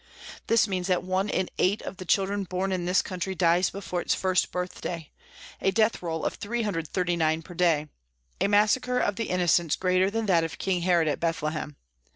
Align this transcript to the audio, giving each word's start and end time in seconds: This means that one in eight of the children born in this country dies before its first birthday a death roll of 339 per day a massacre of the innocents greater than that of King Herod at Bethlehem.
This 0.47 0.67
means 0.67 0.87
that 0.87 1.03
one 1.03 1.29
in 1.29 1.47
eight 1.59 1.83
of 1.83 1.97
the 1.97 2.05
children 2.05 2.43
born 2.43 2.71
in 2.71 2.85
this 2.85 3.03
country 3.03 3.35
dies 3.35 3.69
before 3.69 4.01
its 4.01 4.15
first 4.15 4.51
birthday 4.51 5.11
a 5.61 5.69
death 5.69 6.01
roll 6.01 6.25
of 6.25 6.33
339 6.33 7.43
per 7.43 7.53
day 7.53 7.87
a 8.39 8.47
massacre 8.47 8.97
of 8.97 9.15
the 9.15 9.29
innocents 9.29 9.75
greater 9.75 10.09
than 10.09 10.25
that 10.25 10.43
of 10.43 10.57
King 10.57 10.81
Herod 10.81 11.07
at 11.07 11.19
Bethlehem. 11.19 11.75